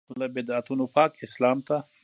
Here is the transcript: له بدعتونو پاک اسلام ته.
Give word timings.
له 0.19 0.25
بدعتونو 0.35 0.83
پاک 0.95 1.11
اسلام 1.27 1.57
ته. 1.67 1.77